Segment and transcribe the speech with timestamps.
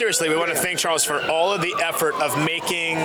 [0.00, 2.96] seriously, we want to thank Charles for all of the effort of making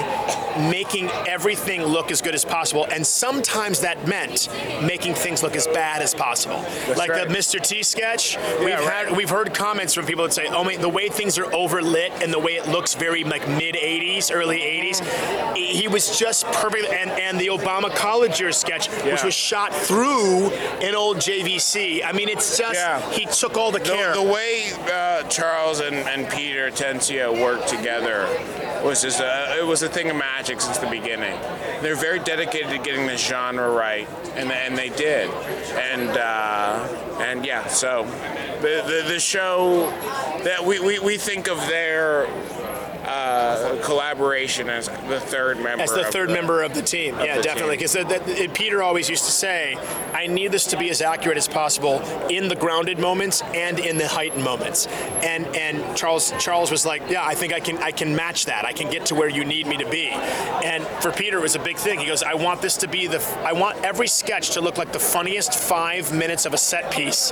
[0.69, 4.47] making everything look as good as possible, and sometimes that meant
[4.81, 6.63] making things look as bad as possible.
[6.95, 7.27] like right.
[7.27, 7.59] the Mr.
[7.59, 9.07] T sketch, we've right.
[9.07, 12.31] had we've heard comments from people that say, "Oh, the way things are overlit and
[12.31, 17.09] the way it looks very like mid '80s, early '80s." He was just perfect, and
[17.09, 20.47] and the Obama college year sketch, which was shot through
[20.81, 22.05] an old JVC.
[22.05, 23.01] I mean, it's just Yeah.
[23.11, 24.13] he took all the care.
[24.13, 28.27] The, the way uh, Charles and, and Peter Atencio worked together
[28.83, 31.37] was just a, it was a thing of magic since the beginning.
[31.81, 37.45] They're very dedicated to getting the genre right, and and they did, and uh, and
[37.45, 37.67] yeah.
[37.67, 38.03] So
[38.61, 39.89] the, the the show
[40.43, 42.27] that we, we, we think of their
[43.07, 45.83] uh, collaboration as the third member.
[45.83, 47.77] As the of third member of the team, yeah, the definitely.
[47.77, 47.95] Because
[48.53, 49.77] Peter always used to say,
[50.13, 53.97] "I need this to be as accurate as possible in the grounded moments and in
[53.97, 54.87] the heightened moments."
[55.21, 58.65] And and Charles Charles was like, "Yeah, I think I can I can match that.
[58.65, 61.55] I can get to where you need me to be." And for Peter, it was
[61.55, 61.99] a big thing.
[61.99, 64.91] He goes, "I want this to be the I want every sketch to look like
[64.91, 67.31] the funniest five minutes of a set piece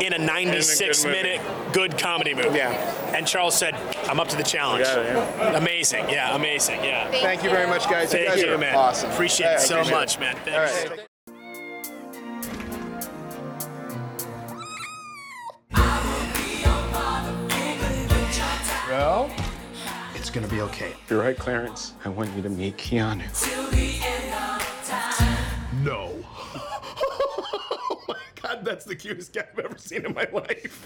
[0.00, 1.16] in a 96 movie.
[1.16, 1.40] minute
[1.72, 2.70] good comedy movie." Yeah.
[3.14, 3.74] And Charles said,
[4.08, 5.11] "I'm up to the challenge." It, yeah.
[5.16, 7.10] Amazing, yeah, amazing, yeah.
[7.10, 8.10] Thank you very much, guys.
[8.12, 8.74] Thank guys you, are man.
[8.74, 9.10] Awesome.
[9.10, 10.36] Appreciate Yeah, it so appreciate much, man.
[10.36, 10.90] All Thanks.
[10.90, 11.08] right.
[18.86, 19.30] Bro,
[20.14, 20.92] it's gonna be okay.
[21.08, 21.94] You're right, Clarence.
[22.04, 23.22] I want you to meet Keanu.
[25.82, 26.12] No.
[26.54, 30.80] oh my god, that's the cutest guy I've ever seen in my life.